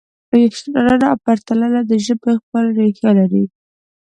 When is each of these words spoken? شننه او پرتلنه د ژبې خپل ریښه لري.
شننه 0.57 1.05
او 1.11 1.17
پرتلنه 1.25 1.81
د 1.85 1.91
ژبې 2.05 2.31
خپل 2.41 2.63
ریښه 2.77 3.09
لري. 3.19 3.45